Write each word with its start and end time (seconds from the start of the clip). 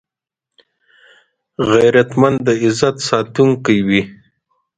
غیرتمند 1.69 2.37
د 2.47 2.49
عزت 2.63 2.95
ساتونکی 3.09 3.77
وي 3.87 4.01